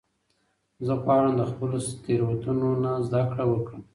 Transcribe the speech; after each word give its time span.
زه 0.85 0.93
غواړم 1.03 1.33
د 1.37 1.41
خپلو 1.51 1.77
تیروتنو 2.03 2.69
نه 2.83 2.91
زده 3.05 3.21
کړه 3.29 3.43
وکړم. 3.47 3.81